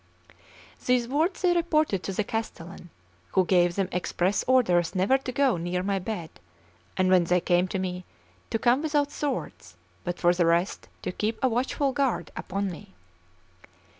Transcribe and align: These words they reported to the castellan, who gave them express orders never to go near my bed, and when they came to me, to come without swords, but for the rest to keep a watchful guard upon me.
These 0.83 1.07
words 1.07 1.43
they 1.43 1.53
reported 1.53 2.01
to 2.01 2.11
the 2.11 2.23
castellan, 2.23 2.89
who 3.33 3.45
gave 3.45 3.75
them 3.75 3.87
express 3.91 4.43
orders 4.47 4.95
never 4.95 5.15
to 5.19 5.31
go 5.31 5.57
near 5.57 5.83
my 5.83 5.99
bed, 5.99 6.31
and 6.97 7.07
when 7.11 7.25
they 7.25 7.39
came 7.39 7.67
to 7.67 7.77
me, 7.77 8.03
to 8.49 8.57
come 8.57 8.81
without 8.81 9.11
swords, 9.11 9.75
but 10.03 10.17
for 10.17 10.33
the 10.33 10.47
rest 10.47 10.87
to 11.03 11.11
keep 11.11 11.37
a 11.43 11.49
watchful 11.49 11.93
guard 11.93 12.31
upon 12.35 12.71
me. 12.71 12.95